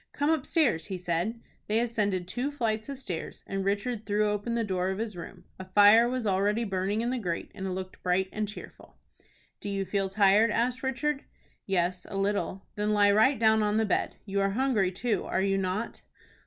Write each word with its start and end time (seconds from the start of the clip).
"Come 0.13 0.31
upstairs," 0.31 0.87
he 0.87 0.97
said. 0.97 1.39
They 1.67 1.79
ascended 1.79 2.27
two 2.27 2.51
flights 2.51 2.89
of 2.89 2.97
stairs, 2.97 3.43
and 3.45 3.63
Richard 3.63 4.03
threw 4.03 4.27
open 4.31 4.55
the 4.55 4.63
door 4.63 4.89
of 4.89 4.97
his 4.97 5.15
room. 5.15 5.43
A 5.59 5.65
fire 5.65 6.09
was 6.09 6.25
already 6.25 6.63
burning 6.63 7.01
in 7.01 7.11
the 7.11 7.19
grate, 7.19 7.51
and 7.53 7.67
it 7.67 7.69
looked 7.69 8.01
bright 8.01 8.27
and 8.33 8.47
cheerful. 8.47 8.97
"Do 9.59 9.69
you 9.69 9.85
feel 9.85 10.09
tired?" 10.09 10.49
asked 10.49 10.81
Richard. 10.81 11.25
"Yes, 11.67 12.07
a 12.09 12.17
little." 12.17 12.65
"Then 12.73 12.93
lie 12.93 13.11
right 13.11 13.37
down 13.37 13.61
on 13.61 13.77
the 13.77 13.85
bed. 13.85 14.15
You 14.25 14.41
are 14.41 14.49
hungry 14.49 14.91
too, 14.91 15.23
are 15.25 15.43
you 15.43 15.59
not?" 15.59 16.01